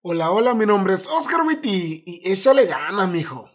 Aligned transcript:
Hola, 0.00 0.30
hola, 0.30 0.54
mi 0.54 0.64
nombre 0.64 0.94
es 0.94 1.08
Oscar 1.08 1.40
Witty 1.44 2.04
y 2.06 2.30
échale 2.30 2.66
ganas, 2.66 3.08
mijo. 3.08 3.50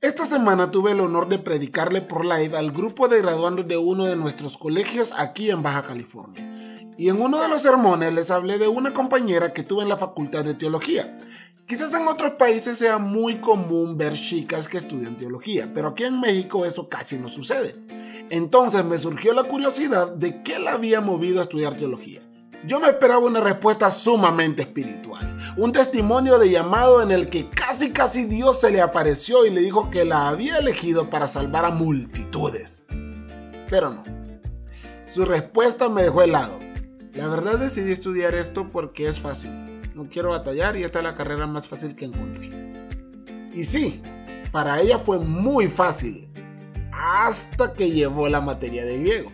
Esta 0.00 0.24
semana 0.24 0.70
tuve 0.70 0.92
el 0.92 1.00
honor 1.00 1.28
de 1.28 1.40
predicarle 1.40 2.00
por 2.00 2.24
live 2.24 2.56
al 2.56 2.70
grupo 2.70 3.08
de 3.08 3.20
graduandos 3.20 3.66
de 3.66 3.76
uno 3.76 4.04
de 4.04 4.14
nuestros 4.14 4.56
colegios 4.56 5.14
aquí 5.18 5.50
en 5.50 5.64
Baja 5.64 5.82
California. 5.82 6.44
Y 6.96 7.08
en 7.08 7.20
uno 7.20 7.42
de 7.42 7.48
los 7.48 7.62
sermones 7.62 8.14
les 8.14 8.30
hablé 8.30 8.58
de 8.58 8.68
una 8.68 8.94
compañera 8.94 9.52
que 9.52 9.64
tuve 9.64 9.82
en 9.82 9.88
la 9.88 9.96
Facultad 9.96 10.44
de 10.44 10.54
Teología. 10.54 11.18
Quizás 11.66 11.92
en 11.92 12.06
otros 12.06 12.34
países 12.34 12.78
sea 12.78 12.98
muy 12.98 13.40
común 13.40 13.98
ver 13.98 14.12
chicas 14.12 14.68
que 14.68 14.78
estudian 14.78 15.16
teología, 15.16 15.68
pero 15.74 15.88
aquí 15.88 16.04
en 16.04 16.20
México 16.20 16.64
eso 16.64 16.88
casi 16.88 17.18
no 17.18 17.26
sucede. 17.26 17.74
Entonces 18.30 18.84
me 18.84 18.98
surgió 18.98 19.32
la 19.32 19.44
curiosidad 19.44 20.12
de 20.14 20.42
qué 20.42 20.58
la 20.58 20.72
había 20.72 21.00
movido 21.00 21.38
a 21.38 21.42
estudiar 21.42 21.76
teología. 21.76 22.20
Yo 22.66 22.80
me 22.80 22.88
esperaba 22.88 23.20
una 23.20 23.40
respuesta 23.40 23.88
sumamente 23.88 24.62
espiritual, 24.62 25.38
un 25.56 25.72
testimonio 25.72 26.38
de 26.38 26.50
llamado 26.50 27.00
en 27.00 27.12
el 27.12 27.30
que 27.30 27.48
casi 27.48 27.92
casi 27.92 28.24
Dios 28.24 28.60
se 28.60 28.70
le 28.70 28.80
apareció 28.80 29.46
y 29.46 29.50
le 29.50 29.60
dijo 29.60 29.90
que 29.90 30.04
la 30.04 30.28
había 30.28 30.58
elegido 30.58 31.08
para 31.08 31.28
salvar 31.28 31.64
a 31.64 31.70
multitudes. 31.70 32.84
Pero 33.70 33.90
no. 33.90 34.02
Su 35.06 35.24
respuesta 35.24 35.88
me 35.88 36.02
dejó 36.02 36.22
helado. 36.22 36.58
La 37.14 37.28
verdad 37.28 37.58
decidí 37.58 37.92
estudiar 37.92 38.34
esto 38.34 38.68
porque 38.70 39.08
es 39.08 39.20
fácil. 39.20 39.50
No 39.94 40.08
quiero 40.10 40.30
batallar 40.30 40.76
y 40.76 40.82
esta 40.82 40.98
es 40.98 41.04
la 41.04 41.14
carrera 41.14 41.46
más 41.46 41.68
fácil 41.68 41.94
que 41.94 42.04
encontré. 42.04 42.50
Y 43.54 43.64
sí, 43.64 44.02
para 44.52 44.80
ella 44.80 44.98
fue 44.98 45.18
muy 45.18 45.68
fácil 45.68 46.27
hasta 47.08 47.72
que 47.72 47.90
llevó 47.90 48.28
la 48.28 48.40
materia 48.40 48.84
de 48.84 48.98
griego. 48.98 49.32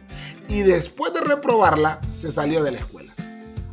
Y 0.48 0.62
después 0.62 1.12
de 1.14 1.20
reprobarla, 1.20 2.00
se 2.10 2.30
salió 2.30 2.62
de 2.62 2.72
la 2.72 2.78
escuela. 2.78 3.14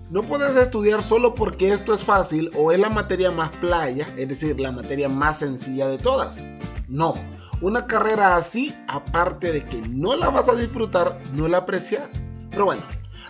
No 0.09 0.23
puedes 0.23 0.55
estudiar 0.55 1.03
solo 1.03 1.35
porque 1.35 1.71
esto 1.71 1.93
es 1.93 2.03
fácil 2.03 2.52
o 2.55 2.71
es 2.71 2.80
la 2.80 2.89
materia 2.89 3.31
más 3.31 3.49
playa, 3.58 4.08
es 4.17 4.27
decir, 4.27 4.59
la 4.59 4.71
materia 4.71 5.08
más 5.08 5.39
sencilla 5.39 5.88
de 5.88 5.97
todas. 5.97 6.39
No, 6.88 7.13
una 7.61 7.88
carrera 7.88 8.35
así, 8.35 8.75
aparte 8.88 9.53
de 9.53 9.63
que 9.63 9.81
no 9.89 10.15
la 10.15 10.30
vas 10.30 10.49
a 10.49 10.55
disfrutar, 10.55 11.17
no 11.33 11.47
la 11.47 11.59
aprecias. 11.59 12.21
Pero 12.49 12.65
bueno, 12.65 12.83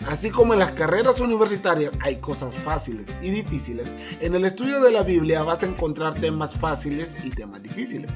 Así 0.08 0.30
como 0.30 0.52
en 0.52 0.58
las 0.58 0.72
carreras 0.72 1.20
universitarias 1.20 1.92
hay 2.00 2.16
cosas 2.16 2.58
fáciles 2.58 3.06
y 3.22 3.30
difíciles, 3.30 3.94
en 4.20 4.34
el 4.34 4.44
estudio 4.44 4.80
de 4.80 4.90
la 4.90 5.04
Biblia 5.04 5.44
vas 5.44 5.62
a 5.62 5.66
encontrar 5.66 6.14
temas 6.14 6.54
fáciles 6.54 7.16
y 7.22 7.30
temas 7.30 7.62
difíciles. 7.62 8.10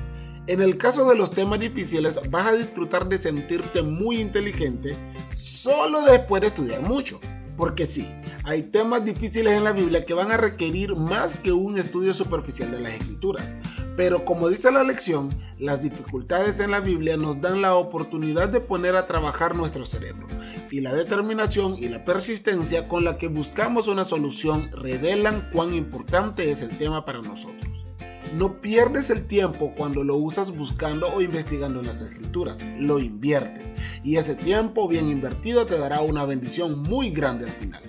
En 0.48 0.62
el 0.62 0.78
caso 0.78 1.08
de 1.08 1.16
los 1.16 1.32
temas 1.32 1.58
difíciles 1.58 2.20
vas 2.30 2.46
a 2.46 2.52
disfrutar 2.52 3.08
de 3.08 3.18
sentirte 3.18 3.82
muy 3.82 4.20
inteligente 4.20 4.96
solo 5.34 6.02
después 6.02 6.40
de 6.40 6.46
estudiar 6.46 6.82
mucho. 6.82 7.20
Porque 7.56 7.86
sí, 7.86 8.06
hay 8.44 8.62
temas 8.62 9.04
difíciles 9.04 9.54
en 9.54 9.64
la 9.64 9.72
Biblia 9.72 10.04
que 10.04 10.14
van 10.14 10.30
a 10.30 10.36
requerir 10.36 10.94
más 10.94 11.36
que 11.36 11.52
un 11.52 11.78
estudio 11.78 12.12
superficial 12.12 12.70
de 12.70 12.80
las 12.80 12.92
escrituras. 12.92 13.56
Pero 13.96 14.24
como 14.24 14.48
dice 14.48 14.70
la 14.70 14.84
lección, 14.84 15.30
las 15.58 15.82
dificultades 15.82 16.60
en 16.60 16.70
la 16.70 16.80
Biblia 16.80 17.16
nos 17.16 17.40
dan 17.40 17.62
la 17.62 17.74
oportunidad 17.74 18.48
de 18.48 18.60
poner 18.60 18.94
a 18.94 19.06
trabajar 19.06 19.56
nuestro 19.56 19.86
cerebro. 19.86 20.26
Y 20.70 20.80
la 20.80 20.92
determinación 20.92 21.74
y 21.74 21.88
la 21.88 22.04
persistencia 22.04 22.88
con 22.88 23.04
la 23.04 23.16
que 23.16 23.28
buscamos 23.28 23.88
una 23.88 24.04
solución 24.04 24.70
revelan 24.72 25.48
cuán 25.52 25.74
importante 25.74 26.50
es 26.50 26.62
el 26.62 26.76
tema 26.76 27.04
para 27.06 27.22
nosotros. 27.22 27.85
No 28.34 28.60
pierdes 28.60 29.10
el 29.10 29.26
tiempo 29.26 29.72
cuando 29.76 30.04
lo 30.04 30.16
usas 30.16 30.54
buscando 30.54 31.08
o 31.08 31.20
investigando 31.20 31.80
en 31.80 31.86
las 31.86 32.02
escrituras, 32.02 32.58
lo 32.78 32.98
inviertes 32.98 33.74
y 34.02 34.16
ese 34.16 34.34
tiempo 34.34 34.88
bien 34.88 35.08
invertido 35.08 35.66
te 35.66 35.78
dará 35.78 36.00
una 36.00 36.24
bendición 36.24 36.82
muy 36.82 37.10
grande 37.10 37.46
al 37.46 37.52
final. 37.52 37.82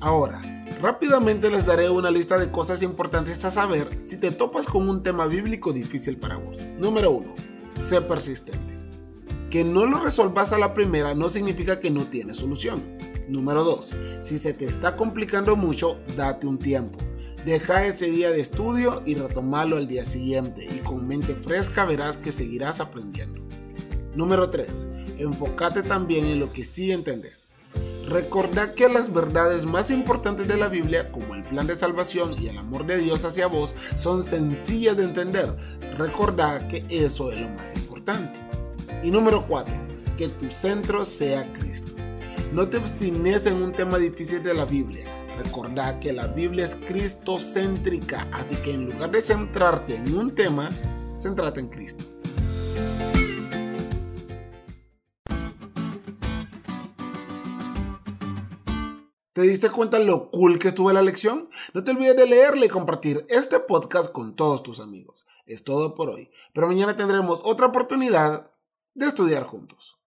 Ahora, 0.00 0.42
rápidamente 0.82 1.50
les 1.50 1.64
daré 1.64 1.88
una 1.88 2.10
lista 2.10 2.38
de 2.38 2.50
cosas 2.50 2.82
importantes 2.82 3.44
a 3.44 3.50
saber 3.50 3.88
si 4.04 4.18
te 4.18 4.30
topas 4.30 4.66
con 4.66 4.88
un 4.88 5.02
tema 5.02 5.26
bíblico 5.26 5.72
difícil 5.72 6.16
para 6.16 6.36
vos. 6.36 6.58
Número 6.78 7.12
1. 7.12 7.34
Sé 7.72 8.00
persistente. 8.00 8.74
Que 9.50 9.64
no 9.64 9.86
lo 9.86 10.00
resolvas 10.00 10.52
a 10.52 10.58
la 10.58 10.74
primera 10.74 11.14
no 11.14 11.28
significa 11.28 11.80
que 11.80 11.90
no 11.90 12.04
tiene 12.04 12.34
solución. 12.34 12.82
Número 13.28 13.64
2. 13.64 13.94
Si 14.20 14.38
se 14.38 14.52
te 14.52 14.64
está 14.64 14.96
complicando 14.96 15.56
mucho, 15.56 15.98
date 16.16 16.46
un 16.46 16.58
tiempo. 16.58 16.98
Deja 17.44 17.84
ese 17.84 18.10
día 18.10 18.30
de 18.30 18.40
estudio 18.40 19.02
y 19.04 19.16
retomarlo 19.16 19.76
al 19.76 19.86
día 19.86 20.06
siguiente 20.06 20.64
y 20.64 20.78
con 20.78 21.06
mente 21.06 21.34
fresca 21.34 21.84
verás 21.84 22.16
que 22.16 22.32
seguirás 22.32 22.80
aprendiendo. 22.80 23.42
Número 24.14 24.48
3. 24.48 24.88
Enfócate 25.18 25.82
también 25.82 26.24
en 26.24 26.40
lo 26.40 26.48
que 26.48 26.64
sí 26.64 26.90
entendés. 26.90 27.50
Recordad 28.08 28.72
que 28.72 28.88
las 28.88 29.12
verdades 29.12 29.66
más 29.66 29.90
importantes 29.90 30.48
de 30.48 30.56
la 30.56 30.68
Biblia, 30.68 31.12
como 31.12 31.34
el 31.34 31.44
plan 31.44 31.66
de 31.66 31.74
salvación 31.74 32.34
y 32.40 32.48
el 32.48 32.56
amor 32.56 32.86
de 32.86 32.96
Dios 32.96 33.26
hacia 33.26 33.46
vos, 33.46 33.74
son 33.94 34.24
sencillas 34.24 34.96
de 34.96 35.04
entender. 35.04 35.54
Recordad 35.98 36.66
que 36.68 36.82
eso 36.88 37.30
es 37.30 37.38
lo 37.38 37.50
más 37.50 37.76
importante. 37.76 38.38
Y 39.02 39.10
número 39.10 39.46
4. 39.46 39.74
Que 40.16 40.28
tu 40.28 40.50
centro 40.50 41.04
sea 41.04 41.52
Cristo. 41.52 41.92
No 42.54 42.68
te 42.68 42.78
obstines 42.78 43.44
en 43.44 43.62
un 43.62 43.72
tema 43.72 43.98
difícil 43.98 44.42
de 44.42 44.54
la 44.54 44.64
Biblia 44.64 45.04
Recordad 45.36 45.98
que 45.98 46.12
la 46.12 46.28
Biblia 46.28 46.64
es 46.64 46.76
cristocéntrica, 46.76 48.28
así 48.32 48.54
que 48.56 48.72
en 48.72 48.86
lugar 48.86 49.10
de 49.10 49.20
centrarte 49.20 49.96
en 49.96 50.16
un 50.16 50.34
tema, 50.34 50.68
céntrate 51.16 51.58
en 51.58 51.68
Cristo. 51.68 52.04
¿Te 59.32 59.42
diste 59.42 59.68
cuenta 59.70 59.98
lo 59.98 60.30
cool 60.30 60.60
que 60.60 60.68
estuvo 60.68 60.92
la 60.92 61.02
lección? 61.02 61.50
No 61.72 61.82
te 61.82 61.90
olvides 61.90 62.16
de 62.16 62.26
leerle 62.26 62.66
y 62.66 62.68
compartir 62.68 63.26
este 63.28 63.58
podcast 63.58 64.12
con 64.12 64.36
todos 64.36 64.62
tus 64.62 64.78
amigos. 64.78 65.26
Es 65.46 65.64
todo 65.64 65.96
por 65.96 66.10
hoy, 66.10 66.30
pero 66.52 66.68
mañana 66.68 66.94
tendremos 66.94 67.40
otra 67.44 67.66
oportunidad 67.66 68.52
de 68.94 69.06
estudiar 69.06 69.42
juntos. 69.42 69.98